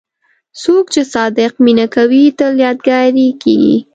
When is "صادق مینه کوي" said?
1.13-2.23